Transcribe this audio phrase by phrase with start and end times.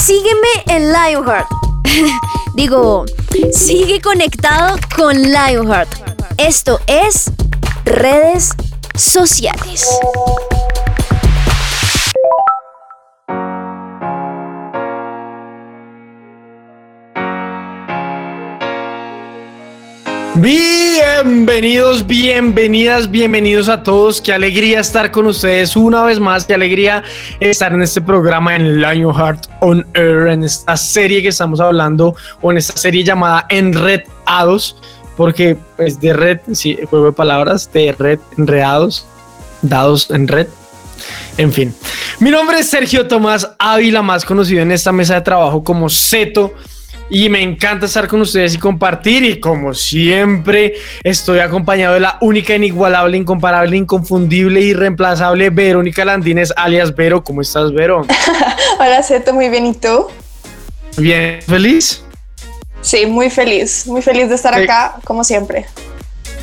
[0.00, 1.46] Sígueme en Lionheart.
[2.54, 3.04] Digo,
[3.52, 5.90] sigue conectado con Lionheart.
[6.38, 7.30] Esto es
[7.84, 8.50] redes
[8.94, 9.86] sociales.
[21.32, 24.20] Bienvenidos, bienvenidas, bienvenidos a todos.
[24.20, 26.44] Qué alegría estar con ustedes una vez más.
[26.44, 27.04] Qué alegría
[27.38, 32.50] estar en este programa en Lionheart on Air, en esta serie que estamos hablando, o
[32.50, 34.76] en esta serie llamada Enredados,
[35.16, 39.06] porque es de red, sí, juego de palabras, de red, enredados,
[39.62, 40.48] dados en red.
[41.36, 41.72] En fin,
[42.18, 46.52] mi nombre es Sergio Tomás Ávila, más conocido en esta mesa de trabajo como Zeto
[47.10, 52.16] y me encanta estar con ustedes y compartir y como siempre estoy acompañado de la
[52.20, 57.24] única, inigualable, incomparable, inconfundible, irreemplazable Verónica Landines alias Vero.
[57.24, 58.06] ¿Cómo estás, Vero?
[58.78, 59.66] Hola, Seto, muy bien.
[59.66, 60.06] ¿Y tú?
[60.96, 62.04] Bien, ¿feliz?
[62.80, 65.66] Sí, muy feliz, muy feliz de estar acá, como siempre.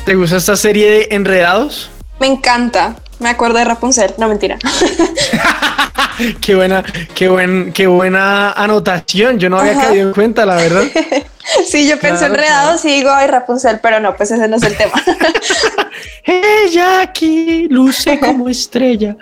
[0.04, 1.90] ¿Te gusta esta serie de Enredados?
[2.20, 2.96] Me encanta.
[3.18, 4.58] Me acuerdo de Rapunzel, no mentira.
[6.40, 9.38] qué buena, qué buen, qué buena anotación.
[9.38, 10.84] Yo no había caído en cuenta, la verdad.
[11.68, 14.76] sí, yo pensé enredado, sí digo, ay, Rapunzel, pero no, pues ese no es el
[14.76, 14.92] tema.
[16.24, 19.16] Ella aquí luce como estrella.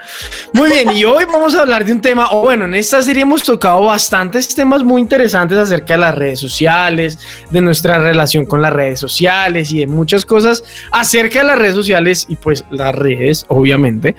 [0.53, 3.23] Muy bien, y hoy vamos a hablar de un tema, o bueno, en esta serie
[3.23, 7.19] hemos tocado bastantes temas muy interesantes acerca de las redes sociales,
[7.51, 11.75] de nuestra relación con las redes sociales y de muchas cosas acerca de las redes
[11.75, 14.17] sociales y pues las redes, obviamente.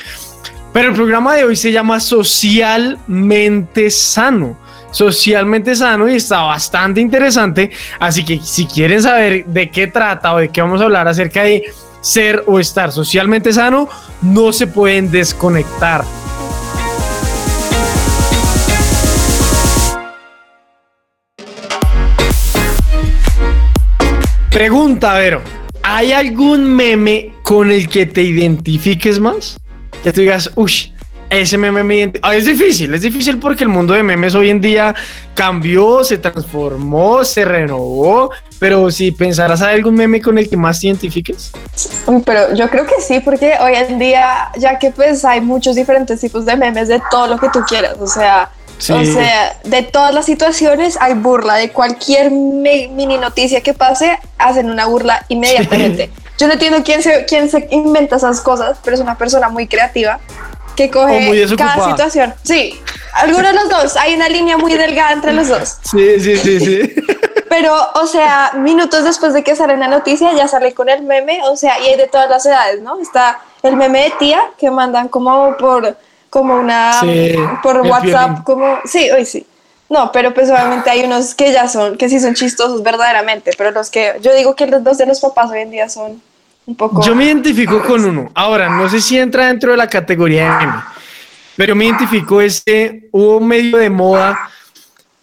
[0.73, 4.57] Pero el programa de hoy se llama Socialmente Sano
[4.91, 7.71] socialmente sano y está bastante interesante.
[7.99, 11.43] Así que si quieren saber de qué trata o de qué vamos a hablar acerca
[11.43, 11.63] de
[12.07, 13.89] ser o estar socialmente sano,
[14.21, 16.05] no se pueden desconectar.
[24.49, 25.41] Pregunta, Vero,
[25.83, 29.57] ¿hay algún meme con el que te identifiques más?
[30.01, 30.93] Que tú digas, uy,
[31.29, 34.95] ese meme me es difícil, es difícil porque el mundo de memes hoy en día
[35.33, 40.79] cambió, se transformó, se renovó, pero si pensaras a algún meme con el que más
[40.79, 41.51] te identifiques.
[42.25, 46.19] Pero yo creo que sí, porque hoy en día, ya que pues hay muchos diferentes
[46.21, 50.13] tipos de memes de todo lo que tú quieras, o sea, o sea, de todas
[50.13, 56.11] las situaciones hay burla, de cualquier mini noticia que pase, hacen una burla inmediatamente.
[56.37, 59.67] Yo no entiendo quién se, quién se inventa esas cosas, pero es una persona muy
[59.67, 60.19] creativa
[60.77, 62.33] que coge cada situación.
[62.43, 62.79] Sí,
[63.13, 63.97] algunos de los dos.
[63.97, 65.77] Hay una línea muy delgada entre los dos.
[65.81, 66.95] Sí, sí, sí, sí.
[67.49, 71.41] Pero, o sea, minutos después de que sale la noticia, ya sale con el meme,
[71.43, 72.99] o sea, y hay de todas las edades, ¿no?
[73.01, 75.97] Está el meme de tía que mandan como por,
[76.29, 77.01] como una,
[77.63, 79.45] por WhatsApp, como, sí, hoy sí.
[79.89, 83.71] No, pero pues obviamente hay unos que ya son, que sí son chistosos verdaderamente, pero
[83.71, 86.21] los que, yo digo que los dos de los papás hoy en día son
[87.03, 88.29] yo me identifico con uno.
[88.33, 90.79] Ahora, no sé si entra dentro de la categoría de meme,
[91.55, 94.49] pero me identifico este, hubo medio de moda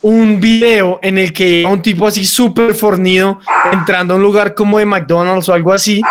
[0.00, 3.41] un video en el que un tipo así súper fornido
[3.72, 6.03] entrando a un lugar como de McDonald's o algo así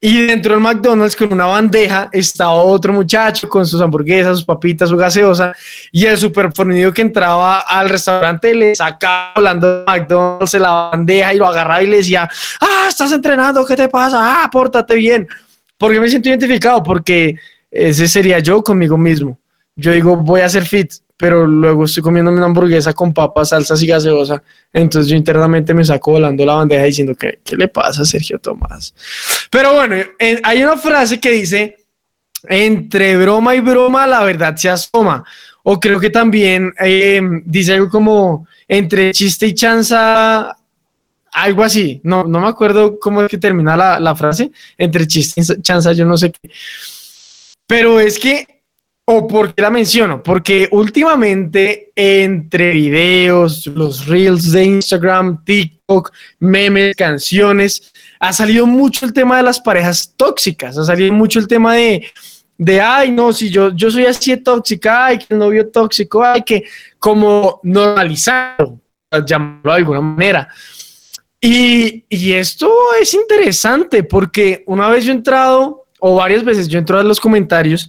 [0.00, 4.88] y dentro del McDonald's con una bandeja estaba otro muchacho con sus hamburguesas, sus papitas,
[4.88, 5.54] su gaseosa
[5.90, 11.34] y el súper fornido que entraba al restaurante le sacaba hablando de McDonald's la bandeja
[11.34, 12.28] y lo agarraba y le decía,
[12.60, 14.18] ah, estás entrenando, ¿qué te pasa?
[14.20, 15.26] Ah, pórtate bien.
[15.78, 17.36] Porque me siento identificado porque
[17.70, 19.38] ese sería yo conmigo mismo.
[19.76, 23.82] Yo digo, voy a ser fit, pero luego estoy comiendo una hamburguesa con papas, salsas
[23.82, 24.42] y gaseosa.
[24.72, 28.38] Entonces yo internamente me saco volando la bandeja diciendo que, ¿qué le pasa a Sergio
[28.38, 28.94] Tomás?
[29.50, 29.96] Pero bueno,
[30.42, 31.76] hay una frase que dice,
[32.48, 35.24] entre broma y broma la verdad se asoma.
[35.62, 40.56] O creo que también eh, dice algo como, entre chiste y chanza,
[41.32, 42.00] algo así.
[42.04, 44.52] No, no me acuerdo cómo es que termina la, la frase.
[44.76, 46.50] Entre chiste y chanza, yo no sé qué.
[47.66, 48.55] Pero es que
[49.08, 50.20] ¿O por qué la menciono?
[50.20, 59.12] Porque últimamente entre videos, los reels de Instagram, TikTok, memes, canciones, ha salido mucho el
[59.12, 62.04] tema de las parejas tóxicas, ha salido mucho el tema de,
[62.58, 66.24] de ay, no, si yo, yo soy así de tóxica, ay, que el novio tóxico,
[66.24, 66.64] ay, que
[66.98, 68.80] como normalizarlo,
[69.24, 70.48] llamarlo de alguna manera.
[71.40, 76.76] Y, y esto es interesante porque una vez yo he entrado, o varias veces yo
[76.76, 77.88] he entrado en los comentarios,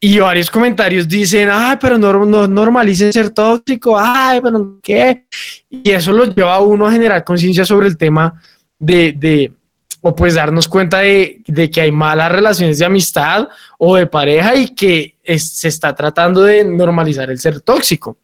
[0.00, 5.24] y varios comentarios dicen, ay, pero no, no normalicen ser tóxico, ay, pero ¿qué?
[5.68, 8.40] Y eso lo lleva a uno a generar conciencia sobre el tema
[8.78, 9.52] de, de,
[10.00, 14.54] o pues darnos cuenta de, de, que hay malas relaciones de amistad o de pareja
[14.54, 18.16] y que se está tratando de normalizar el ser tóxico.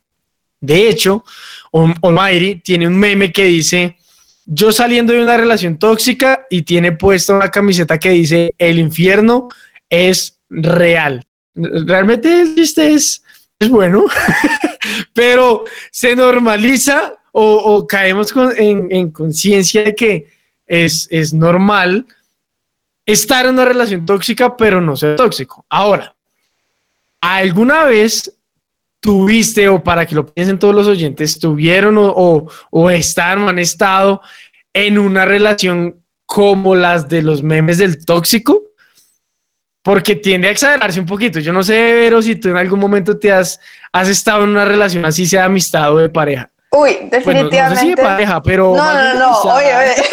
[0.60, 1.24] De hecho,
[1.72, 3.96] Almighty tiene un meme que dice,
[4.46, 9.48] yo saliendo de una relación tóxica y tiene puesta una camiseta que dice, el infierno
[9.90, 11.26] es real.
[11.54, 13.22] Realmente es,
[13.58, 14.06] es bueno,
[15.12, 20.28] pero se normaliza o, caemos en, conciencia de que
[20.66, 22.06] es, es normal
[23.04, 25.66] estar en una relación tóxica, pero no ser tóxico.
[25.68, 26.14] Ahora,
[27.20, 28.32] ¿alguna vez
[29.00, 33.48] tuviste, o para que lo piensen todos los oyentes, tuvieron o, o, o están o
[33.48, 34.22] han estado
[34.72, 38.63] en una relación como las de los memes del tóxico?
[39.84, 41.40] Porque tiende a exagerarse un poquito.
[41.40, 43.60] Yo no sé, Vero, si tú en algún momento te has,
[43.92, 46.48] has estado en una relación así, sea de amistad o de pareja.
[46.70, 47.62] Uy, definitivamente.
[47.62, 48.74] no, sé si de pareja, pero.
[48.74, 49.94] No, no, no, oye, oye.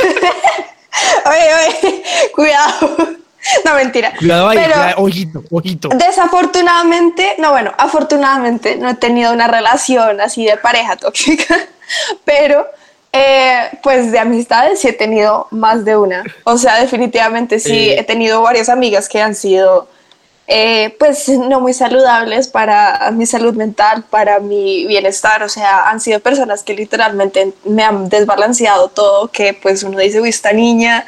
[1.26, 2.04] oye, oye,
[2.36, 3.22] cuidado.
[3.66, 4.14] No, mentira.
[4.20, 4.60] Cuidado ahí,
[4.98, 5.90] ojito, ojito.
[5.90, 11.58] Desafortunadamente, no, bueno, afortunadamente no he tenido una relación así de pareja tóxica,
[12.24, 12.68] pero
[13.14, 16.24] eh, pues de amistades sí he tenido más de una.
[16.44, 19.88] O sea, definitivamente sí, he tenido varias amigas que han sido
[20.48, 25.44] eh, pues no muy saludables para mi salud mental, para mi bienestar.
[25.44, 30.22] O sea, han sido personas que literalmente me han desbalanceado todo, que pues uno dice,
[30.22, 31.06] uy, esta niña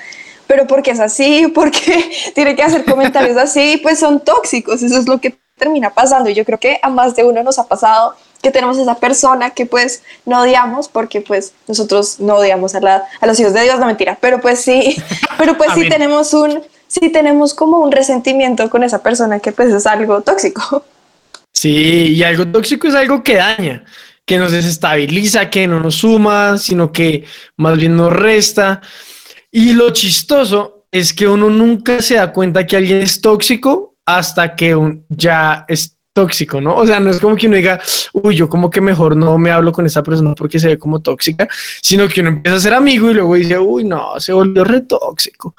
[0.48, 5.08] pero porque es así, porque tiene que hacer comentarios así, pues son tóxicos, eso es
[5.08, 6.30] lo que termina pasando.
[6.30, 9.52] Y yo creo que a más de uno nos ha pasado que tenemos esa persona
[9.52, 13.64] que pues no odiamos, porque pues nosotros no odiamos a, la, a los hijos de
[13.64, 15.02] Dios, no mentira, pero pues sí,
[15.38, 19.74] pero pues sí tenemos un, sí tenemos como un resentimiento con esa persona que pues
[19.74, 20.86] es algo tóxico.
[21.54, 23.86] Sí, y algo tóxico es algo que daña,
[24.26, 27.24] que nos desestabiliza, que no nos suma, sino que
[27.56, 28.82] más bien nos resta.
[29.52, 34.54] Y lo chistoso es que uno nunca se da cuenta que alguien es tóxico hasta
[34.56, 34.76] que
[35.08, 36.76] ya es tóxico, ¿no?
[36.76, 37.82] O sea, no es como que uno diga,
[38.14, 41.02] uy, yo como que mejor no me hablo con esa persona porque se ve como
[41.02, 41.48] tóxica,
[41.82, 44.82] sino que uno empieza a ser amigo y luego dice, uy, no, se volvió re
[44.82, 45.56] tóxico.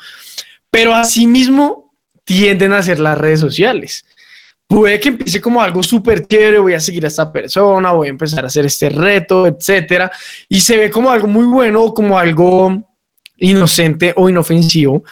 [0.70, 1.92] Pero asimismo
[2.24, 4.04] tienden a ser las redes sociales.
[4.66, 8.10] Puede que empiece como algo súper chévere, voy a seguir a esta persona, voy a
[8.10, 10.10] empezar a hacer este reto, etcétera,
[10.48, 12.82] y se ve como algo muy bueno o como algo
[13.36, 15.04] inocente o inofensivo,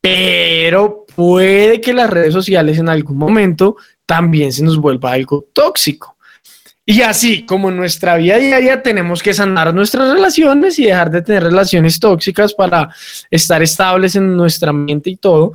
[0.00, 3.76] pero puede que las redes sociales en algún momento
[4.06, 6.16] también se nos vuelva algo tóxico.
[6.88, 11.20] Y así como en nuestra vida diaria tenemos que sanar nuestras relaciones y dejar de
[11.20, 12.88] tener relaciones tóxicas para
[13.28, 15.54] estar estables en nuestra mente y todo,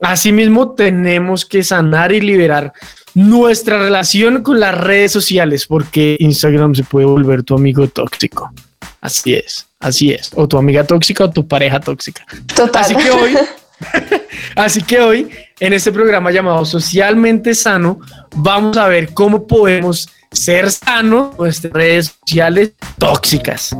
[0.00, 2.72] asimismo tenemos que sanar y liberar
[3.14, 8.52] nuestra relación con las redes sociales porque Instagram se puede volver tu amigo tóxico.
[9.00, 10.32] Así es, así es.
[10.34, 12.24] O tu amiga tóxica o tu pareja tóxica.
[12.54, 12.82] Total.
[12.82, 13.36] Así que hoy,
[14.56, 15.30] así que hoy,
[15.60, 18.00] en este programa llamado Socialmente Sano,
[18.36, 23.76] vamos a ver cómo podemos ser sanos nuestras redes sociales tóxicas.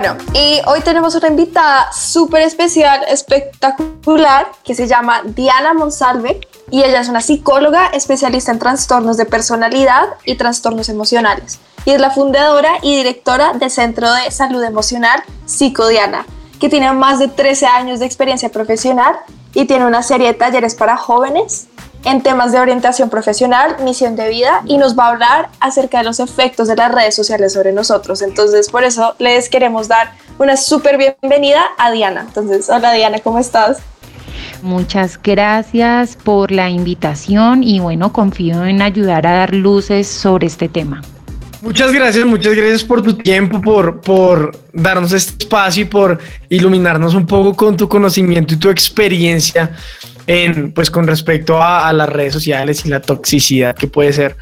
[0.00, 6.40] Bueno, y hoy tenemos una invitada súper especial, espectacular, que se llama Diana Monsalve
[6.70, 11.58] y ella es una psicóloga especialista en trastornos de personalidad y trastornos emocionales.
[11.84, 16.24] Y es la fundadora y directora del Centro de Salud Emocional Psicodiana,
[16.60, 19.16] que tiene más de 13 años de experiencia profesional
[19.52, 21.66] y tiene una serie de talleres para jóvenes
[22.04, 26.04] en temas de orientación profesional, misión de vida y nos va a hablar acerca de
[26.04, 28.22] los efectos de las redes sociales sobre nosotros.
[28.22, 32.24] Entonces, por eso les queremos dar una súper bienvenida a Diana.
[32.26, 33.78] Entonces, hola Diana, ¿cómo estás?
[34.62, 40.68] Muchas gracias por la invitación y bueno, confío en ayudar a dar luces sobre este
[40.68, 41.02] tema.
[41.60, 47.14] Muchas gracias, muchas gracias por tu tiempo, por, por darnos este espacio y por iluminarnos
[47.14, 49.72] un poco con tu conocimiento y tu experiencia
[50.28, 54.36] en, pues, con respecto a, las redes sociales y la toxicidad que puede ser.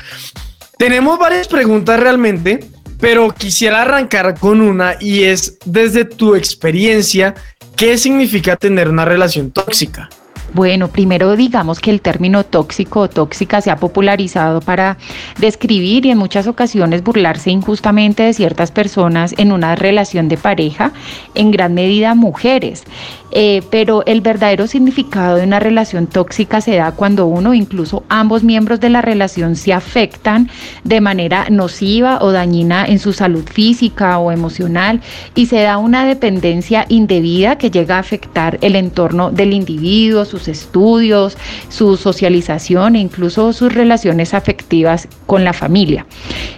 [0.76, 2.60] Tenemos varias preguntas realmente,
[3.00, 7.34] pero quisiera arrancar con una y es desde tu experiencia,
[7.76, 10.10] ¿qué significa tener una relación tóxica?
[10.52, 14.96] Bueno, primero digamos que el término tóxico o tóxica se ha popularizado para
[15.38, 20.92] describir y en muchas ocasiones burlarse injustamente de ciertas personas en una relación de pareja,
[21.34, 22.84] en gran medida mujeres.
[23.32, 28.44] Eh, pero el verdadero significado de una relación tóxica se da cuando uno, incluso ambos
[28.44, 30.48] miembros de la relación, se afectan
[30.84, 35.00] de manera nociva o dañina en su salud física o emocional
[35.34, 40.48] y se da una dependencia indebida que llega a afectar el entorno del individuo, sus
[40.48, 41.36] estudios,
[41.68, 46.06] su socialización e incluso sus relaciones afectivas con la familia.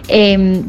[0.07, 0.63] Em,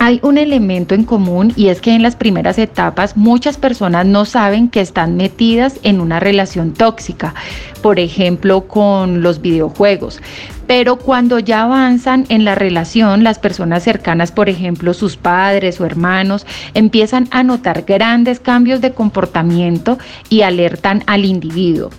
[0.00, 4.24] hay un elemento en común y es que en las primeras etapas muchas personas no
[4.24, 7.34] saben que están metidas en una relación tóxica,
[7.82, 10.22] por ejemplo con los videojuegos.
[10.66, 15.84] Pero cuando ya avanzan en la relación, las personas cercanas, por ejemplo sus padres o
[15.84, 19.98] hermanos, empiezan a notar grandes cambios de comportamiento
[20.30, 21.90] y alertan al individuo.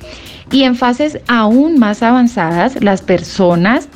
[0.51, 3.87] Y en fases aún más avanzadas, las personas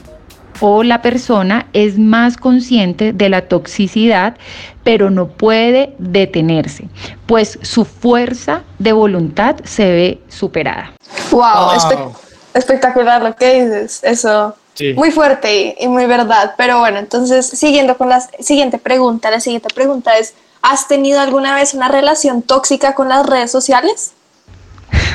[0.59, 4.37] o la persona es más consciente de la toxicidad,
[4.83, 6.87] pero no puede detenerse,
[7.25, 10.93] pues su fuerza de voluntad se ve superada.
[11.31, 12.13] Wow,
[12.53, 14.55] espectacular lo que dices, eso.
[14.95, 19.69] Muy fuerte y, muy verdad, pero bueno, entonces siguiendo con la siguiente pregunta, la siguiente
[19.73, 24.11] pregunta es, ¿has tenido alguna vez una relación tóxica con las redes sociales?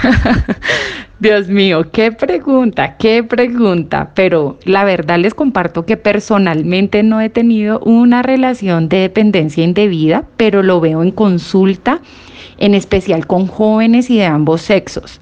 [1.21, 4.13] Dios mío, qué pregunta, qué pregunta.
[4.15, 10.25] Pero la verdad les comparto que personalmente no he tenido una relación de dependencia indebida,
[10.37, 12.01] pero lo veo en consulta,
[12.59, 15.21] en especial con jóvenes y de ambos sexos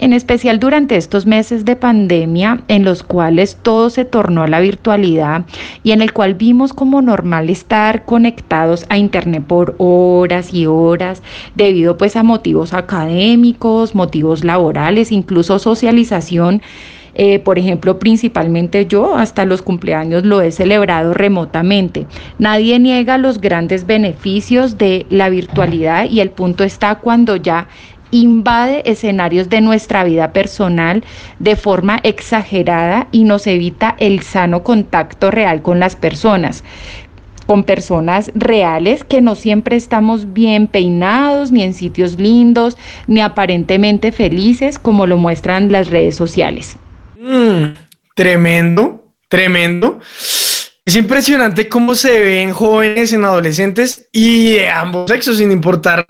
[0.00, 4.60] en especial durante estos meses de pandemia en los cuales todo se tornó a la
[4.60, 5.44] virtualidad
[5.84, 11.22] y en el cual vimos como normal estar conectados a internet por horas y horas
[11.54, 16.62] debido pues a motivos académicos, motivos laborales, incluso socialización.
[17.14, 22.06] Eh, por ejemplo, principalmente yo hasta los cumpleaños lo he celebrado remotamente.
[22.38, 27.66] Nadie niega los grandes beneficios de la virtualidad y el punto está cuando ya
[28.10, 31.04] invade escenarios de nuestra vida personal
[31.38, 36.64] de forma exagerada y nos evita el sano contacto real con las personas
[37.50, 44.12] con personas reales que no siempre estamos bien peinados, ni en sitios lindos, ni aparentemente
[44.12, 46.76] felices como lo muestran las redes sociales.
[47.18, 47.74] Mm,
[48.14, 49.98] tremendo, tremendo.
[50.84, 56.06] Es impresionante cómo se ven jóvenes en adolescentes y de ambos sexos, sin importar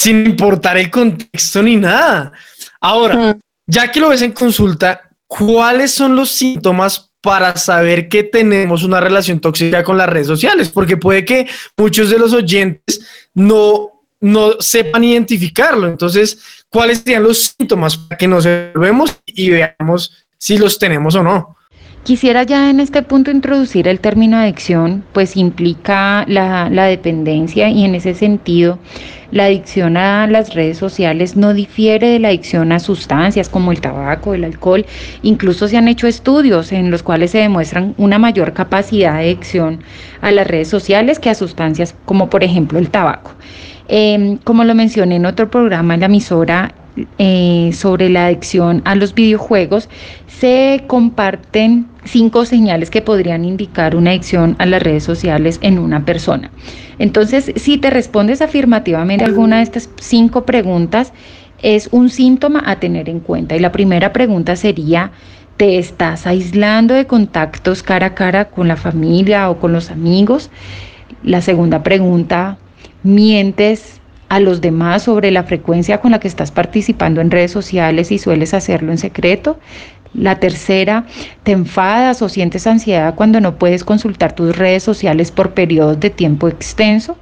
[0.00, 2.32] sin importar el contexto ni nada.
[2.80, 8.82] Ahora, ya que lo ves en consulta, ¿cuáles son los síntomas para saber que tenemos
[8.82, 10.70] una relación tóxica con las redes sociales?
[10.70, 13.02] Porque puede que muchos de los oyentes
[13.34, 15.86] no, no sepan identificarlo.
[15.86, 21.22] Entonces, ¿cuáles serían los síntomas para que nos observemos y veamos si los tenemos o
[21.22, 21.58] no?
[22.02, 27.94] Quisiera ya en este punto introducir el término adicción, pues implica la, dependencia y en
[27.94, 28.78] ese sentido
[29.32, 33.82] la adicción a las redes sociales no difiere de la adicción a sustancias como el
[33.82, 34.86] tabaco, el alcohol.
[35.22, 39.80] Incluso se han hecho estudios en los cuales se demuestran una mayor capacidad de adicción
[40.22, 43.32] a las redes sociales que a sustancias como por ejemplo el tabaco.
[43.88, 46.72] Em, como lo mencioné en otro programa en la emisora,
[47.18, 49.88] eh, sobre la adicción a los videojuegos,
[50.26, 56.04] se comparten cinco señales que podrían indicar una adicción a las redes sociales en una
[56.04, 56.50] persona.
[56.98, 61.12] Entonces, si te respondes afirmativamente a alguna de estas cinco preguntas,
[61.62, 63.56] es un síntoma a tener en cuenta.
[63.56, 65.12] Y la primera pregunta sería,
[65.56, 70.50] ¿te estás aislando de contactos cara a cara con la familia o con los amigos?
[71.22, 72.58] La segunda pregunta,
[73.02, 73.99] ¿mientes
[74.30, 78.18] a los demás sobre la frecuencia con la que estás participando en redes sociales y
[78.18, 79.58] sueles hacerlo en secreto.
[80.14, 81.04] La tercera,
[81.42, 86.10] te enfadas o sientes ansiedad cuando no puedes consultar tus redes sociales por periodos de
[86.10, 87.16] tiempo extenso.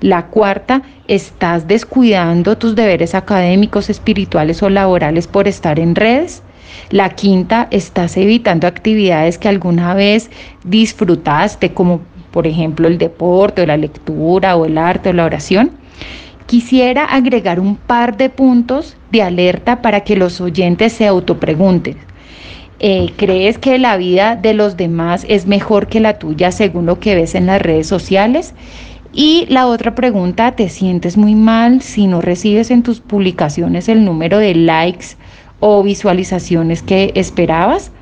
[0.00, 6.44] La cuarta, estás descuidando tus deberes académicos, espirituales o laborales por estar en redes.
[6.90, 10.30] La quinta, estás evitando actividades que alguna vez
[10.62, 15.81] disfrutaste, como por ejemplo el deporte o la lectura o el arte o la oración.
[16.46, 21.96] Quisiera agregar un par de puntos de alerta para que los oyentes se autopregunten.
[22.84, 26.98] Eh, ¿Crees que la vida de los demás es mejor que la tuya según lo
[26.98, 28.54] que ves en las redes sociales?
[29.12, 34.04] Y la otra pregunta, ¿te sientes muy mal si no recibes en tus publicaciones el
[34.04, 35.16] número de likes
[35.60, 37.92] o visualizaciones que esperabas?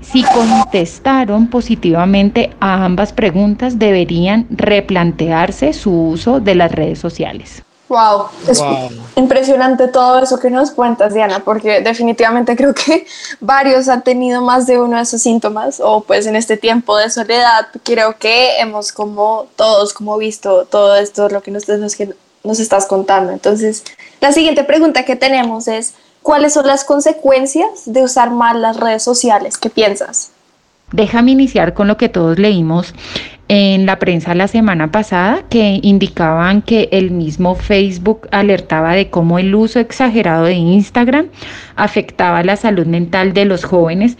[0.00, 7.65] Si contestaron positivamente a ambas preguntas, deberían replantearse su uso de las redes sociales.
[7.88, 8.60] Wow, es
[9.14, 13.06] impresionante todo eso que nos cuentas, Diana, porque definitivamente creo que
[13.40, 17.10] varios han tenido más de uno de esos síntomas, o pues en este tiempo de
[17.10, 22.86] soledad, creo que hemos como todos como visto todo esto, lo que nos, nos estás
[22.86, 23.32] contando.
[23.32, 23.84] Entonces,
[24.20, 29.04] la siguiente pregunta que tenemos es, ¿cuáles son las consecuencias de usar mal las redes
[29.04, 29.58] sociales?
[29.58, 30.32] ¿Qué piensas?
[30.90, 32.94] Déjame iniciar con lo que todos leímos
[33.48, 39.38] en la prensa la semana pasada que indicaban que el mismo Facebook alertaba de cómo
[39.38, 41.28] el uso exagerado de Instagram
[41.76, 44.18] afectaba la salud mental de los jóvenes.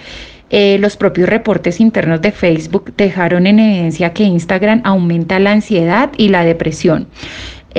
[0.48, 6.10] Eh, los propios reportes internos de Facebook dejaron en evidencia que Instagram aumenta la ansiedad
[6.16, 7.08] y la depresión.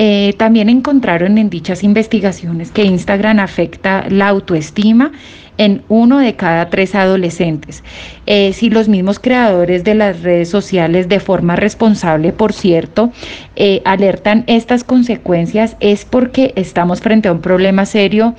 [0.00, 5.10] Eh, también encontraron en dichas investigaciones que Instagram afecta la autoestima
[5.56, 7.82] en uno de cada tres adolescentes.
[8.26, 13.12] Eh, si los mismos creadores de las redes sociales, de forma responsable, por cierto,
[13.56, 18.34] eh, alertan estas consecuencias, es porque estamos frente a un problema serio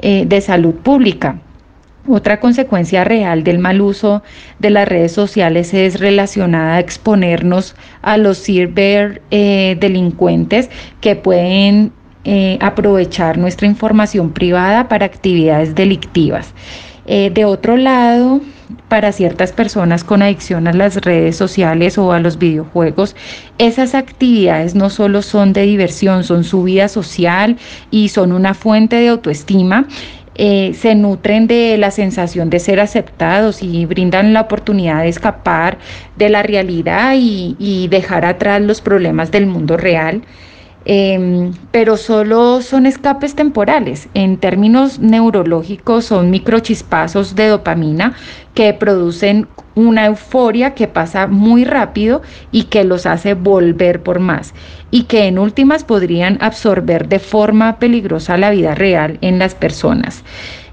[0.00, 1.38] eh, de salud pública.
[2.06, 4.22] Otra consecuencia real del mal uso
[4.58, 10.68] de las redes sociales es relacionada a exponernos a los ciberdelincuentes
[11.00, 11.92] que pueden
[12.24, 16.52] eh, aprovechar nuestra información privada para actividades delictivas.
[17.06, 18.42] Eh, de otro lado,
[18.88, 23.14] para ciertas personas con adicción a las redes sociales o a los videojuegos,
[23.58, 27.56] esas actividades no solo son de diversión, son su vida social
[27.90, 29.86] y son una fuente de autoestima.
[30.36, 35.78] Eh, se nutren de la sensación de ser aceptados y brindan la oportunidad de escapar
[36.16, 40.22] de la realidad y dejar atrás los problemas del mundo real.
[40.86, 44.08] Em, pero solo son escapes temporales.
[44.12, 48.14] En términos neurológicos son microchispazos de dopamina
[48.52, 52.22] que producen una euforia que pasa muy rápido
[52.52, 54.54] y que los hace volver por más
[54.90, 60.22] y que en últimas podrían absorber de forma peligrosa la vida real en las personas.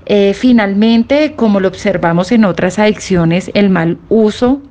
[0.05, 4.61] Eh, finalmente, como lo observamos en otras adicciones, el mal uso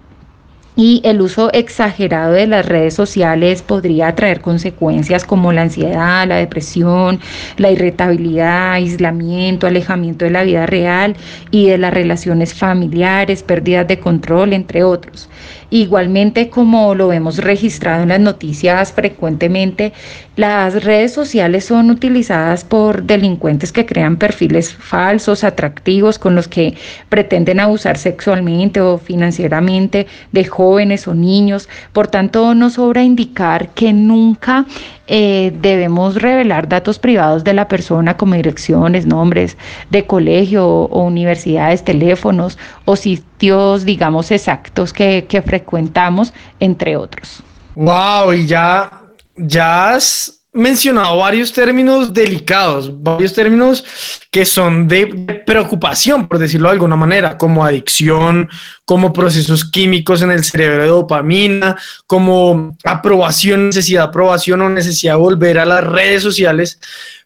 [0.77, 6.37] y el uso exagerado de las redes sociales podría traer consecuencias como la ansiedad, la
[6.37, 7.21] depresión,
[7.57, 11.17] la irritabilidad, aislamiento, alejamiento de la vida real
[11.51, 15.29] y de las relaciones familiares, pérdidas de control, entre otros.
[15.71, 19.93] Igualmente, como lo hemos registrado en las noticias frecuentemente,
[20.35, 26.75] las redes sociales son utilizadas por delincuentes que crean perfiles falsos, atractivos, con los que
[27.09, 31.69] pretenden abusar sexualmente o financieramente de jóvenes o niños.
[31.93, 34.67] Por tanto, no sobra indicar que nunca
[35.13, 39.57] eh, debemos revelar datos privados de la persona como direcciones, nombres
[39.91, 42.59] de colegio o universidades, teléfonos
[42.91, 47.43] o sitios, digamos, exactos que, frecuentamos, entre otros.
[47.77, 49.03] Wow, y ya,
[49.37, 53.85] ya has mencionado varios términos delicados, varios términos
[54.33, 55.07] que son de
[55.47, 58.49] preocupación, por decirlo de alguna manera, como adicción,
[58.85, 61.77] como procesos químicos en el cerebro de dopamina,
[62.09, 66.81] como aprobación, necesidad de aprobación o necesidad de volver a las redes sociales.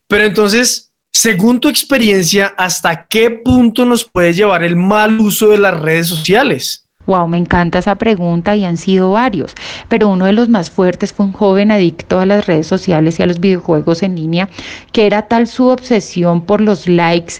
[0.06, 5.58] Pero entonces, según tu experiencia, ¿hasta qué punto nos puede llevar el mal uso de
[5.58, 6.86] las redes sociales?
[7.06, 9.54] Wow, me encanta esa pregunta y han sido varios,
[9.88, 13.22] pero uno de los más fuertes fue un joven adicto a las redes sociales y
[13.22, 14.48] a los videojuegos en línea,
[14.92, 17.34] que era tal su obsesión por los likes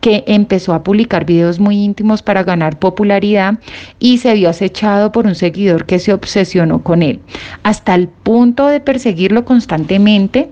[0.00, 3.58] que empezó a publicar videos muy íntimos para ganar popularidad
[3.98, 7.20] y se vio acechado por un seguidor que se obsesionó con él,
[7.62, 10.50] hasta el punto de perseguirlo constantemente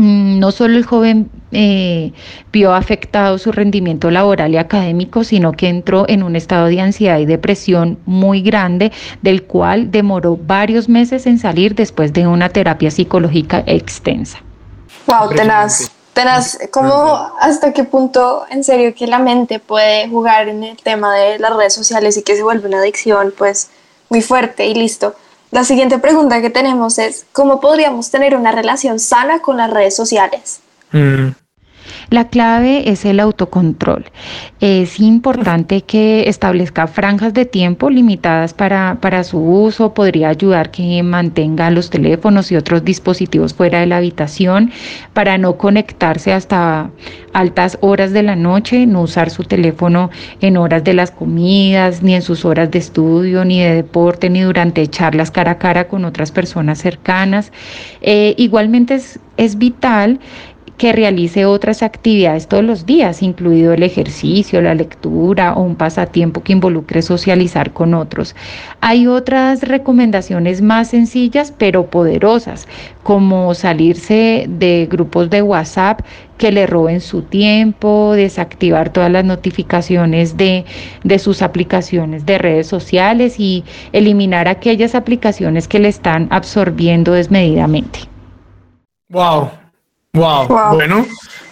[0.00, 2.12] Mm, no solo el joven eh,
[2.52, 7.18] vio afectado su rendimiento laboral y académico, sino que entró en un estado de ansiedad
[7.18, 12.90] y depresión muy grande, del cual demoró varios meses en salir después de una terapia
[12.90, 14.38] psicológica extensa.
[15.06, 15.90] Wow, tenaz.
[16.12, 21.14] Tenaz, ¿cómo hasta qué punto en serio que la mente puede jugar en el tema
[21.14, 23.70] de las redes sociales y que se vuelve una adicción pues
[24.08, 25.14] muy fuerte y listo?
[25.52, 29.96] La siguiente pregunta que tenemos es, ¿cómo podríamos tener una relación sana con las redes
[29.96, 30.60] sociales?
[30.92, 31.30] Mm.
[32.10, 34.06] La clave es el autocontrol.
[34.58, 39.94] Es importante que establezca franjas de tiempo limitadas para, para, su uso.
[39.94, 44.72] Podría ayudar que mantenga los teléfonos y otros dispositivos fuera de la habitación
[45.14, 46.90] para no conectarse hasta
[47.32, 52.16] altas horas de la noche, no usar su teléfono en horas de las comidas, ni
[52.16, 56.04] en sus horas de estudio, ni de deporte, ni durante charlas cara a cara con
[56.04, 57.52] otras personas cercanas.
[58.00, 60.18] Eh, igualmente es, es vital
[60.80, 66.42] que realice otras actividades todos los días, incluido el ejercicio, la lectura o un pasatiempo
[66.42, 68.34] que involucre socializar con otros.
[68.80, 72.66] Hay otras recomendaciones más sencillas pero poderosas,
[73.02, 76.00] como salirse de grupos de WhatsApp
[76.38, 80.64] que le roben su tiempo, desactivar todas las notificaciones de,
[81.04, 87.98] de sus aplicaciones de redes sociales y eliminar aquellas aplicaciones que le están absorbiendo desmedidamente.
[89.10, 89.50] Wow,
[90.12, 90.74] Wow.
[90.74, 91.06] Bueno,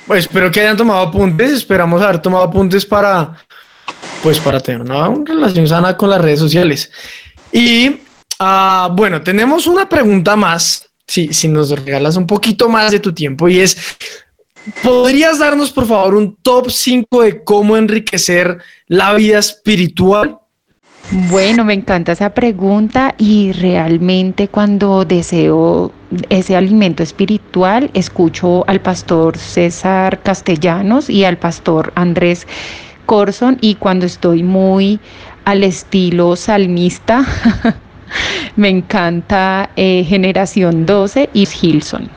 [0.07, 1.53] pues espero que hayan tomado apuntes.
[1.53, 3.35] Esperamos haber tomado apuntes para,
[4.23, 6.91] pues, para tener una, relación sana con las redes sociales.
[7.53, 7.89] Y
[8.41, 10.85] uh, bueno, tenemos una pregunta más.
[11.07, 13.97] Si, si nos regalas un poquito más de tu tiempo y es,
[14.83, 20.39] ¿podrías darnos por favor un top 5 de cómo enriquecer la vida espiritual?
[21.11, 25.93] Bueno, me encanta esa pregunta y realmente cuando deseo
[26.29, 32.47] ese alimento espiritual, escucho al pastor César Castellanos y al pastor Andrés
[33.07, 35.01] Corson y cuando estoy muy
[35.45, 37.25] al estilo salmista,
[38.57, 42.11] me encanta eh, Generación 12 y Hilson.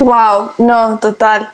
[0.00, 1.50] Wow, no, total.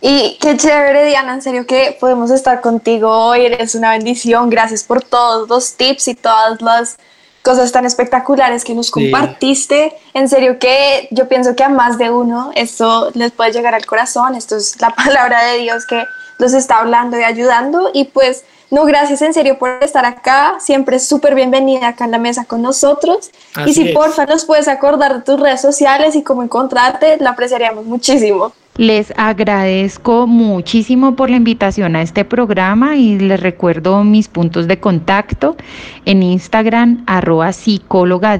[0.00, 4.82] Y qué chévere, Diana, en serio que podemos estar contigo hoy, eres una bendición, gracias
[4.82, 6.98] por todos los tips y todas las
[7.42, 9.94] cosas tan espectaculares que nos compartiste.
[10.14, 13.84] En serio que yo pienso que a más de uno esto les puede llegar al
[13.84, 16.04] corazón, esto es la palabra de Dios que
[16.38, 20.54] los está hablando y ayudando y pues no, gracias en serio por estar acá.
[20.58, 23.30] Siempre súper bienvenida acá en la mesa con nosotros.
[23.66, 27.84] y si porfa nos puedes acordar de tus redes sociales y cómo encontrarte, la apreciaríamos
[27.84, 28.54] muchísimo.
[28.76, 34.80] Les agradezco muchísimo por la invitación a este programa y les recuerdo mis puntos de
[34.80, 35.58] contacto
[36.06, 38.38] en Instagram arroba psicóloga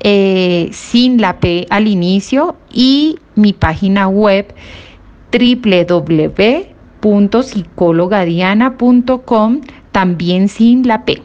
[0.00, 4.54] eh, sin la P al inicio y mi página web
[5.32, 6.74] www
[7.42, 9.60] psicologadiana.com
[9.94, 11.22] también sin la P.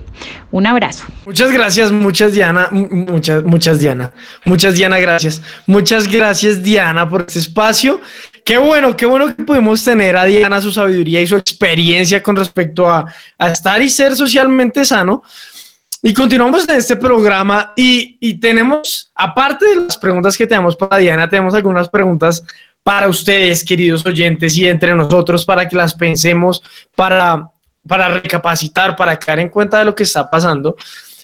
[0.52, 1.06] Un abrazo.
[1.26, 4.12] Muchas gracias, muchas Diana, muchas, muchas Diana,
[4.46, 5.42] muchas Diana, gracias.
[5.66, 8.00] Muchas gracias Diana por este espacio.
[8.46, 12.36] Qué bueno, qué bueno que pudimos tener a Diana, su sabiduría y su experiencia con
[12.36, 15.24] respecto a, a estar y ser socialmente sano.
[16.04, 20.98] Y continuamos en este programa y, y tenemos, aparte de las preguntas que tenemos para
[20.98, 22.44] Diana, tenemos algunas preguntas
[22.84, 26.62] para ustedes, queridos oyentes, y entre nosotros para que las pensemos,
[26.96, 27.50] para,
[27.90, 30.78] para recapacitar, para caer en cuenta de lo que está pasando.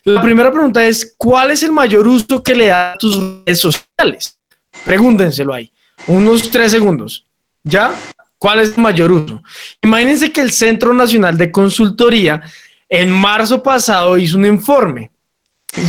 [0.03, 3.59] La primera pregunta es, ¿cuál es el mayor uso que le da a tus redes
[3.59, 4.39] sociales?
[4.83, 5.71] Pregúntenselo ahí,
[6.07, 7.23] unos tres segundos.
[7.63, 7.93] ¿Ya?
[8.39, 9.43] ¿Cuál es el mayor uso?
[9.81, 12.41] Imagínense que el Centro Nacional de Consultoría
[12.89, 15.11] en marzo pasado hizo un informe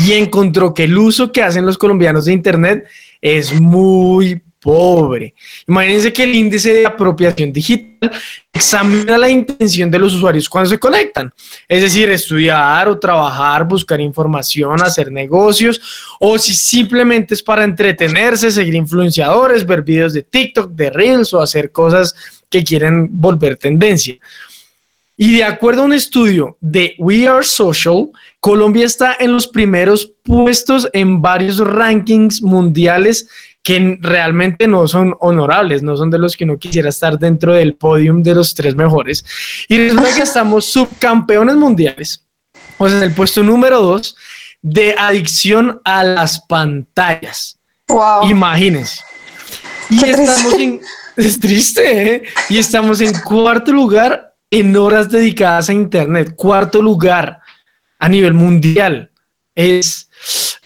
[0.05, 2.87] y encontró que el uso que hacen los colombianos de Internet
[3.23, 5.33] es muy pobre.
[5.68, 8.11] Imagínense que el índice de apropiación digital
[8.52, 11.33] examina la intención de los usuarios cuando se conectan,
[11.68, 15.81] es decir, estudiar o trabajar, buscar información, hacer negocios,
[16.18, 21.40] o si simplemente es para entretenerse, seguir influenciadores, ver videos de TikTok, de Reels o
[21.40, 22.16] hacer cosas
[22.50, 24.16] que quieren volver tendencia.
[25.16, 28.09] Y de acuerdo a un estudio de We Are Social,
[28.40, 33.29] Colombia está en los primeros puestos en varios rankings mundiales
[33.66, 37.74] que realmente no son honorables, no son de los que uno quisiera estar dentro del
[37.74, 39.24] podium de los tres mejores.
[39.66, 42.24] Y resulta que estamos subcampeones mundiales,
[42.79, 44.16] o sea, en el puesto número dos
[44.62, 47.59] de adicción a las pantallas.
[47.88, 48.31] Wow.
[48.31, 49.00] Imagínense.
[49.90, 50.81] Y estamos en,
[51.16, 52.22] es triste, ¿eh?
[52.48, 57.40] Y estamos en cuarto lugar en horas dedicadas a Internet, cuarto lugar
[57.98, 59.11] a nivel mundial.
[59.57, 60.09] Es,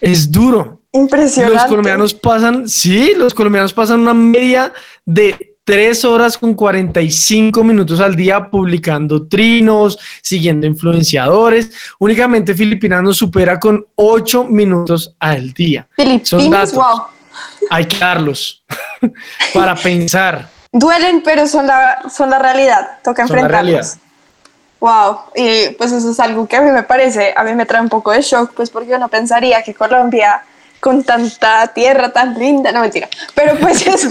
[0.03, 0.80] es duro.
[0.93, 1.57] Impresionante.
[1.57, 4.73] Los colombianos pasan, sí, los colombianos pasan una media
[5.05, 11.71] de tres horas con 45 minutos al día publicando trinos, siguiendo influenciadores.
[12.01, 15.87] Únicamente Filipinas nos supera con ocho minutos al día.
[15.95, 17.03] Filipinas, wow.
[17.71, 18.65] Hay que darlos
[19.55, 20.49] para pensar.
[20.73, 22.99] Duelen, pero son la, son la realidad.
[23.05, 23.97] Toca enfrentarlos.
[24.81, 27.83] Wow, y pues eso es algo que a mí me parece, a mí me trae
[27.83, 30.43] un poco de shock, pues porque uno pensaría que Colombia
[30.81, 34.09] con tanta tierra tan linda, no mentira, pero pues eso,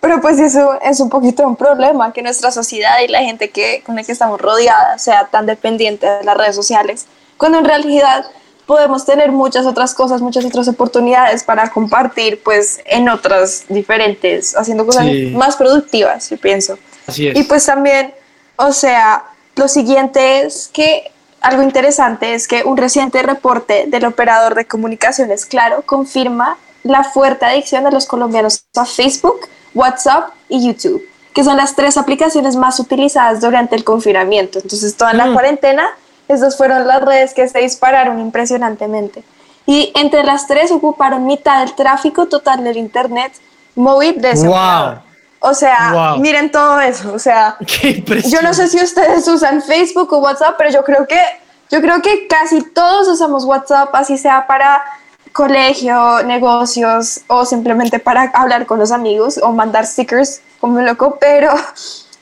[0.00, 3.82] pero pues eso es un poquito un problema que nuestra sociedad y la gente que,
[3.86, 8.26] con la que estamos rodeadas sea tan dependiente de las redes sociales, cuando en realidad
[8.66, 14.84] podemos tener muchas otras cosas, muchas otras oportunidades para compartir pues en otras diferentes, haciendo
[14.84, 16.78] cosas más productivas, yo pienso.
[17.06, 17.38] Así es.
[17.38, 18.12] Y pues también,
[18.56, 19.24] o sea,
[19.56, 25.46] lo siguiente es que algo interesante es que un reciente reporte del operador de comunicaciones
[25.46, 31.02] Claro confirma la fuerte adicción de los colombianos a Facebook, WhatsApp y YouTube,
[31.34, 34.58] que son las tres aplicaciones más utilizadas durante el confinamiento.
[34.58, 35.32] Entonces, toda la mm.
[35.34, 35.88] cuarentena,
[36.26, 39.22] esas fueron las redes que se dispararon impresionantemente.
[39.66, 43.32] Y entre las tres ocuparon mitad del tráfico total del Internet
[43.74, 45.00] móvil de ese wow.
[45.40, 47.12] O sea, miren todo eso.
[47.12, 47.56] O sea,
[48.28, 51.20] yo no sé si ustedes usan Facebook o WhatsApp, pero yo creo que
[51.70, 54.82] yo creo que casi todos usamos WhatsApp, así sea para
[55.32, 61.52] colegio, negocios o simplemente para hablar con los amigos o mandar stickers como loco, pero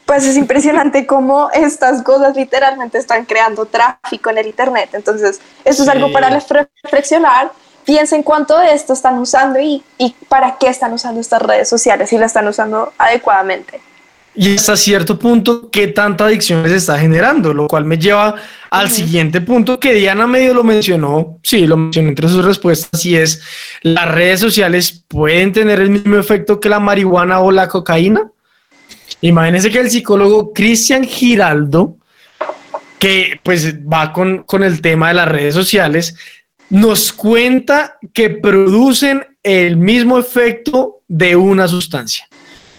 [0.05, 4.91] pues es impresionante cómo estas cosas literalmente están creando tráfico en el Internet.
[4.93, 7.53] Entonces, esto es algo para reflexionar.
[7.87, 12.11] Piensen cuánto de esto están usando y, y para qué están usando estas redes sociales,
[12.11, 13.81] si la están usando adecuadamente.
[14.39, 17.55] Y hasta cierto punto, ¿qué tanta adicción les está generando?
[17.55, 18.35] Lo cual me lleva
[18.69, 23.17] al siguiente punto que Diana medio lo mencionó, sí, lo mencionó entre sus respuestas, y
[23.17, 23.41] es,
[23.81, 28.31] ¿las redes sociales pueden tener el mismo efecto que la marihuana o la cocaína?
[29.23, 31.97] Imagínense que el psicólogo Cristian Giraldo,
[32.99, 36.15] que pues va con, con el tema de las redes sociales,
[36.71, 42.29] nos cuenta que producen el mismo efecto de una sustancia.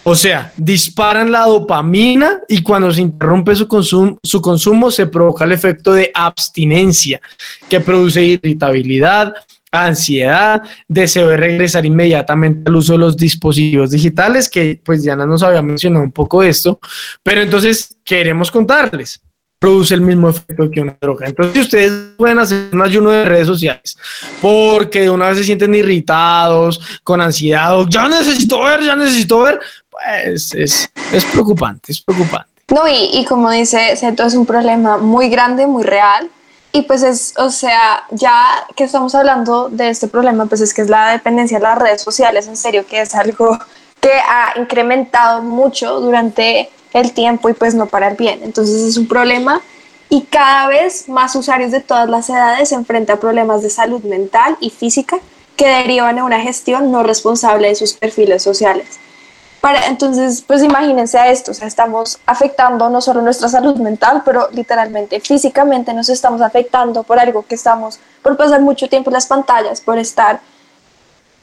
[0.04, 5.44] O sea, disparan la dopamina y cuando se interrumpe su consumo, su consumo se provoca
[5.44, 7.20] el efecto de abstinencia
[7.68, 9.34] que produce irritabilidad,
[9.70, 15.42] ansiedad, deseo de regresar inmediatamente al uso de los dispositivos digitales, que pues Diana nos
[15.42, 16.80] había mencionado un poco esto,
[17.22, 19.20] pero entonces queremos contarles
[19.58, 21.26] produce el mismo efecto que una droga.
[21.26, 23.96] Entonces, si ustedes pueden hacer un ayuno de redes sociales
[24.40, 29.40] porque de una vez se sienten irritados, con ansiedad, o ya necesito ver, ya necesito
[29.40, 32.48] ver, pues es, es preocupante, es preocupante.
[32.68, 36.30] No, y, y como dice Seto, es un problema muy grande, muy real.
[36.70, 38.44] Y pues es, o sea, ya
[38.76, 42.02] que estamos hablando de este problema, pues es que es la dependencia de las redes
[42.02, 43.58] sociales, en serio, que es algo
[44.00, 48.40] que ha incrementado mucho durante el tiempo y pues no para el bien.
[48.42, 49.60] Entonces es un problema
[50.10, 54.02] y cada vez más usuarios de todas las edades se enfrentan a problemas de salud
[54.02, 55.18] mental y física
[55.56, 58.98] que derivan de una gestión no responsable de sus perfiles sociales.
[59.60, 64.22] Para, entonces, pues imagínense a esto, o sea, estamos afectando no solo nuestra salud mental,
[64.24, 69.14] pero literalmente físicamente nos estamos afectando por algo que estamos, por pasar mucho tiempo en
[69.14, 70.40] las pantallas, por estar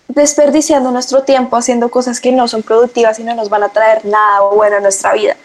[0.07, 4.05] desperdiciando nuestro tiempo haciendo cosas que no son productivas y no nos van a traer
[4.05, 5.35] nada bueno a nuestra vida.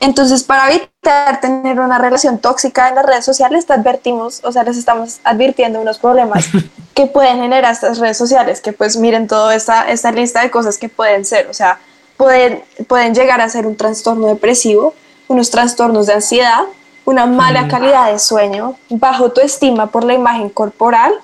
[0.00, 4.62] Entonces, para evitar tener una relación tóxica en las redes sociales, te advertimos, o sea,
[4.62, 6.46] les estamos advirtiendo unos problemas
[6.94, 10.76] que pueden generar estas redes sociales, que pues miren toda esta, esta lista de cosas
[10.76, 11.80] que pueden ser, o sea,
[12.16, 14.94] pueden, pueden llegar a ser un trastorno depresivo,
[15.28, 16.64] unos trastornos de ansiedad,
[17.04, 17.68] una mala mm.
[17.68, 21.14] calidad de sueño, bajo autoestima por la imagen corporal,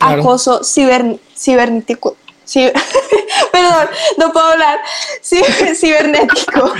[0.00, 2.16] acoso cibernético,
[3.52, 4.78] perdón, no puedo hablar,
[5.74, 6.72] cibernético.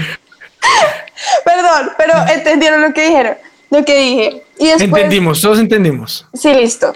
[1.44, 3.36] perdón, pero entendieron lo que dijeron,
[3.70, 4.42] lo que dije.
[4.58, 6.26] Y entendimos, todos entendimos.
[6.34, 6.94] Sí, listo.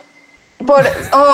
[0.67, 0.83] Por,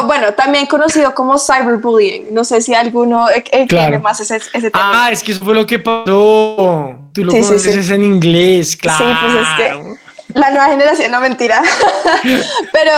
[0.06, 2.32] bueno, también conocido como cyberbullying.
[2.32, 5.06] No sé si alguno entiende más ese, ese, tema.
[5.06, 6.96] Ah, es que eso fue lo que pasó.
[7.12, 9.04] Tú lo conoces en inglés, claro.
[9.04, 11.62] Sí, pues es que la nueva generación, no mentira.
[12.72, 12.92] pero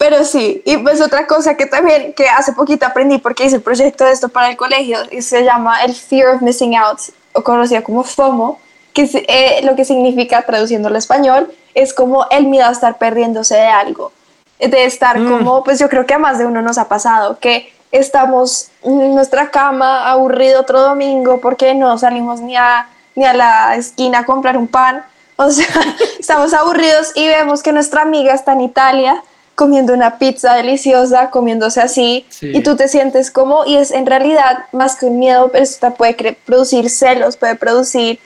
[0.00, 3.62] pero sí, y pues otra cosa que también, que hace poquito aprendí porque hice el
[3.62, 7.00] proyecto de esto para el colegio, y se llama el Fear of Missing Out,
[7.34, 8.58] o conocido como FOMO,
[8.94, 12.96] que es, eh, lo que significa, traduciendo al español, es como el miedo a estar
[12.96, 14.10] perdiéndose de algo,
[14.58, 15.28] de estar mm.
[15.28, 19.14] como, pues yo creo que a más de uno nos ha pasado, que estamos en
[19.14, 24.24] nuestra cama aburrido otro domingo porque no salimos ni a, ni a la esquina a
[24.24, 25.04] comprar un pan,
[25.36, 25.66] o sea,
[26.18, 29.22] estamos aburridos y vemos que nuestra amiga está en Italia
[29.60, 34.64] comiendo una pizza deliciosa, comiéndose así, y tú te sientes como, y es en realidad
[34.72, 36.14] más que un miedo, pero esto puede
[36.46, 38.18] producir celos, puede producir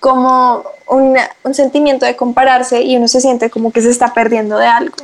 [0.00, 4.58] como un, un, sentimiento de compararse y uno se siente como que se está perdiendo
[4.58, 4.96] de algo.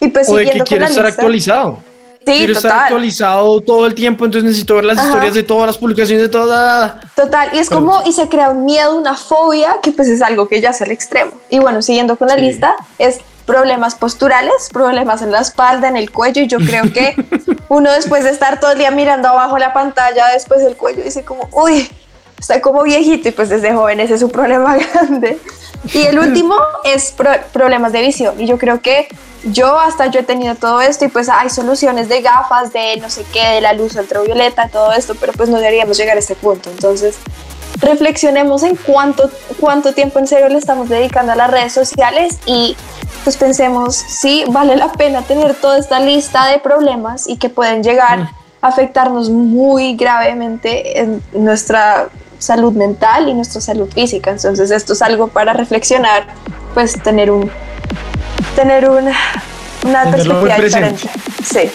[0.00, 1.80] Y pues o de que quiere estar actualizado.
[2.24, 5.76] Sí, quiero estar actualizado todo el tiempo, entonces necesito ver las historias de todas las
[5.76, 7.02] publicaciones de toda.
[7.14, 10.48] Total, y es como, y se crea un miedo, una fobia, que pues es algo
[10.48, 11.32] que ya es el extremo.
[11.50, 16.12] Y bueno, siguiendo con la lista, es problemas posturales, problemas en la espalda, en el
[16.12, 17.16] cuello, y yo creo que
[17.70, 21.24] uno después de estar todo el día mirando abajo la pantalla, después del cuello, dice
[21.24, 21.90] como, uy,
[22.38, 25.38] está como viejito, y pues desde joven ese es un problema grande.
[25.94, 27.14] Y el último es
[27.50, 29.08] problemas de visión, y yo creo que
[29.44, 33.08] yo hasta yo he tenido todo esto, y pues hay soluciones de gafas, de no
[33.08, 36.34] sé qué, de la luz ultravioleta, todo esto, pero pues no deberíamos llegar a este
[36.34, 37.16] punto, entonces
[37.80, 42.76] reflexionemos en cuánto, cuánto tiempo en serio le estamos dedicando a las redes sociales y
[43.24, 47.82] pues pensemos si vale la pena tener toda esta lista de problemas y que pueden
[47.82, 48.28] llegar mm.
[48.62, 54.30] a afectarnos muy gravemente en nuestra salud mental y nuestra salud física.
[54.30, 56.26] Entonces esto es algo para reflexionar,
[56.74, 57.50] pues tener un
[58.54, 59.14] tener una,
[59.84, 61.08] una perspectiva diferente.
[61.44, 61.70] Sí.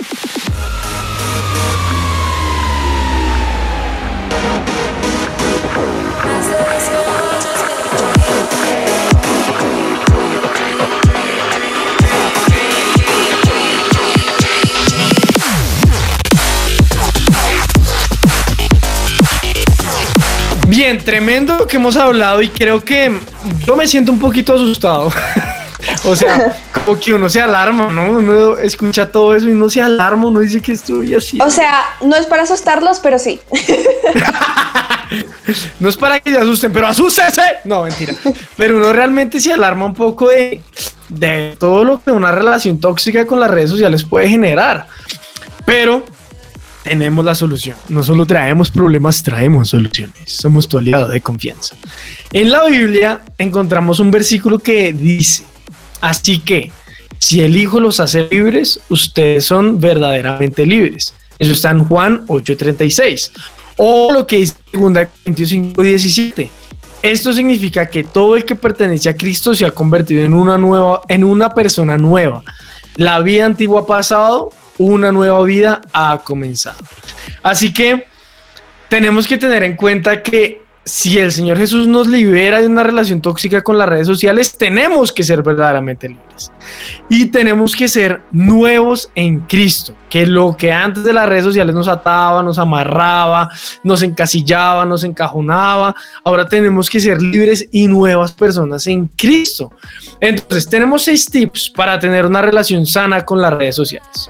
[20.76, 23.16] Bien, tremendo lo que hemos hablado y creo que
[23.64, 25.14] yo me siento un poquito asustado.
[26.04, 28.10] o sea, como que uno se alarma, ¿no?
[28.10, 31.38] Uno escucha todo eso y no se alarma, uno dice que estoy así.
[31.40, 33.40] O sea, no es para asustarlos, pero sí.
[35.80, 37.44] no es para que se asusten, pero asústese.
[37.66, 38.16] No, mentira.
[38.58, 40.64] Pero uno realmente se alarma un poco de,
[41.08, 44.88] de todo lo que una relación tóxica con las redes sociales puede generar.
[45.66, 46.04] Pero
[46.84, 47.78] tenemos la solución.
[47.90, 50.14] No solo traemos problemas, traemos soluciones.
[50.26, 51.76] Somos tu aliado de confianza.
[52.32, 55.46] En la Biblia encontramos un versículo que dice,
[56.02, 56.72] así que
[57.20, 61.14] si el Hijo los hace libres, ustedes son verdaderamente libres.
[61.40, 63.32] Eso está en Juan 8:36.
[63.78, 66.50] O lo que dice 2 Corintios 5:17.
[67.02, 71.02] Esto significa que todo el que pertenece a Cristo se ha convertido en una nueva,
[71.10, 72.44] en una persona nueva.
[72.96, 76.84] La vida antigua ha pasado, una nueva vida ha comenzado.
[77.42, 78.08] Así que
[78.90, 83.22] tenemos que tener en cuenta que si el Señor Jesús nos libera de una relación
[83.22, 86.52] tóxica con las redes sociales, tenemos que ser verdaderamente libres.
[87.10, 91.74] Y tenemos que ser nuevos en Cristo, que lo que antes de las redes sociales
[91.74, 93.50] nos ataba, nos amarraba,
[93.84, 99.72] nos encasillaba, nos encajonaba, ahora tenemos que ser libres y nuevas personas en Cristo.
[100.20, 104.30] Entonces, tenemos seis tips para tener una relación sana con las redes sociales.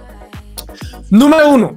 [1.13, 1.75] Número uno,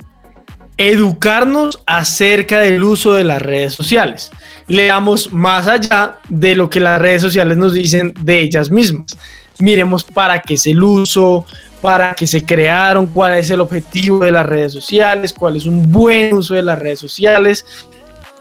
[0.78, 4.30] educarnos acerca del uso de las redes sociales.
[4.66, 9.18] Leamos más allá de lo que las redes sociales nos dicen de ellas mismas.
[9.58, 11.44] Miremos para qué es el uso,
[11.82, 15.92] para qué se crearon, cuál es el objetivo de las redes sociales, cuál es un
[15.92, 17.66] buen uso de las redes sociales,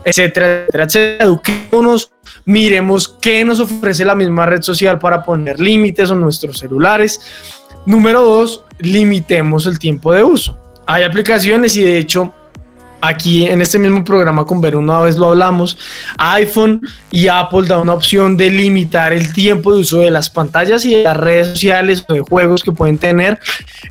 [0.06, 1.26] etcétera, etcétera, etcétera.
[1.26, 2.10] Eduquémonos,
[2.46, 7.20] miremos qué nos ofrece la misma red social para poner límites a nuestros celulares.
[7.86, 12.34] Número dos, limitemos el tiempo de uso hay aplicaciones y de hecho
[13.02, 15.78] aquí en este mismo programa con Ver una vez lo hablamos,
[16.18, 20.86] iPhone y Apple da una opción de limitar el tiempo de uso de las pantallas
[20.86, 23.40] y de las redes sociales o de juegos que pueden tener.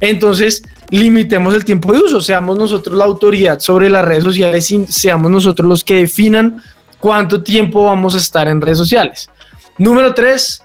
[0.01, 4.87] Entonces, limitemos el tiempo de uso, seamos nosotros la autoridad sobre las redes sociales y
[4.87, 6.63] seamos nosotros los que definan
[6.99, 9.31] cuánto tiempo vamos a estar en redes sociales.
[9.79, 10.63] Número tres,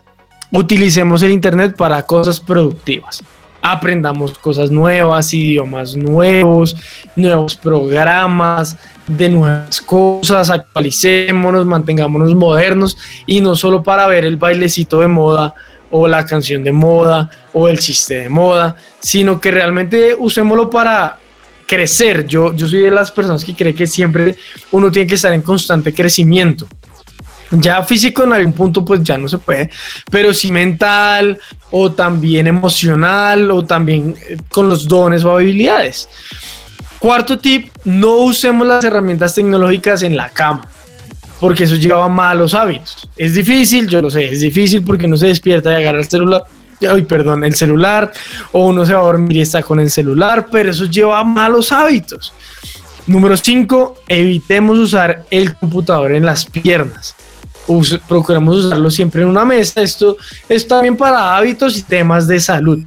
[0.52, 3.24] utilicemos el Internet para cosas productivas
[3.72, 6.76] aprendamos cosas nuevas, idiomas nuevos,
[7.16, 8.78] nuevos programas,
[9.08, 15.54] de nuevas cosas, actualicémonos, mantengámonos modernos y no solo para ver el bailecito de moda
[15.92, 21.18] o la canción de moda o el chiste de moda, sino que realmente usémoslo para
[21.66, 22.26] crecer.
[22.28, 24.36] Yo, yo soy de las personas que cree que siempre
[24.72, 26.68] uno tiene que estar en constante crecimiento.
[27.52, 29.72] Ya físico en algún punto pues ya no se puede,
[30.12, 31.40] pero sí mental
[31.72, 36.08] o también emocional o también eh, con los dones o habilidades.
[37.00, 40.68] Cuarto tip, no usemos las herramientas tecnológicas en la cama,
[41.40, 43.10] porque eso lleva a malos hábitos.
[43.16, 46.44] Es difícil, yo lo sé, es difícil porque no se despierta y agarra el celular,
[46.88, 48.12] ay, perdón, el celular,
[48.52, 51.24] o uno se va a dormir y está con el celular, pero eso lleva a
[51.24, 52.34] malos hábitos.
[53.08, 57.16] Número 5, evitemos usar el computador en las piernas
[58.08, 59.82] procuramos usarlo siempre en una mesa.
[59.82, 62.80] Esto es también para hábitos y temas de salud,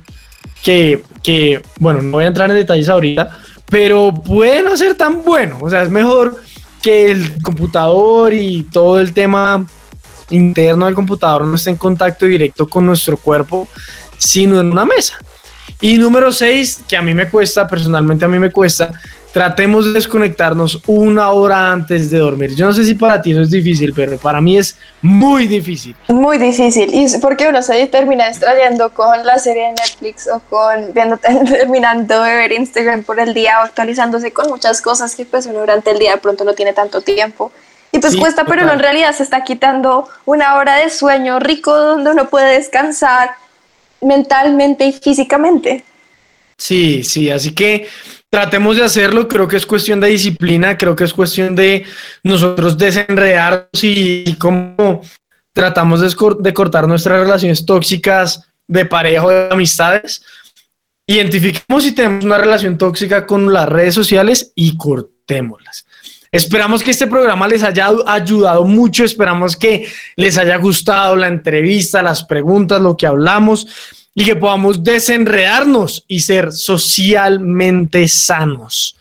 [0.63, 5.23] que, que, bueno, no voy a entrar en detalles ahorita, pero puede no ser tan
[5.23, 5.59] bueno.
[5.61, 6.37] O sea, es mejor
[6.83, 9.65] que el computador y todo el tema
[10.31, 13.69] interno del computador no esté en contacto directo con nuestro cuerpo,
[14.19, 15.19] sino en una mesa.
[15.81, 18.93] Y número seis, que a mí me cuesta, personalmente a mí me cuesta,
[19.33, 22.55] tratemos de desconectarnos una hora antes de dormir.
[22.55, 25.97] Yo no sé si para ti eso es difícil, pero para mí es muy difícil.
[26.09, 26.91] Muy difícil.
[26.93, 31.17] Y porque uno se termina extrayendo con la serie de Netflix o con viendo,
[31.47, 35.61] terminando de ver Instagram por el día o actualizándose con muchas cosas que pues uno
[35.61, 37.51] durante el día de pronto no tiene tanto tiempo.
[37.91, 41.77] Y pues cuesta, pero uno en realidad se está quitando una hora de sueño rico
[41.77, 43.33] donde uno puede descansar
[44.01, 45.85] mentalmente y físicamente.
[46.57, 47.89] Sí, sí, así que
[48.33, 51.85] tratemos de hacerlo, creo que es cuestión de disciplina, creo que es cuestión de
[52.23, 55.03] nosotros desenredarnos y, cómo
[55.53, 60.25] tratamos de, cortar nuestras relaciones tóxicas de pareja o de amistades.
[61.07, 65.85] Identifiquemos si tenemos una relación tóxica con las redes sociales y cortémoslas.
[66.31, 72.03] Esperamos que este programa les haya ayudado mucho, esperamos que les haya gustado la entrevista,
[72.03, 78.97] las preguntas, lo que hablamos y que podamos desenredarnos y ser socialmente sanos.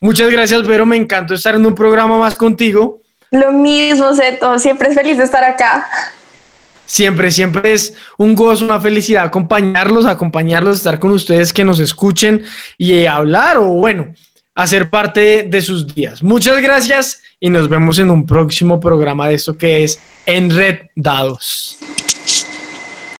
[0.00, 0.86] Muchas gracias, Vero.
[0.86, 3.00] Me encantó estar en un programa más contigo.
[3.30, 4.58] Lo mismo, Zeto.
[4.58, 5.86] Siempre es feliz de estar acá.
[6.84, 12.44] Siempre, siempre es un gozo, una felicidad acompañarlos, acompañarlos, estar con ustedes, que nos escuchen
[12.78, 14.14] y hablar o bueno,
[14.54, 16.22] hacer parte de sus días.
[16.22, 21.78] Muchas gracias y nos vemos en un próximo programa de esto que es Enredados.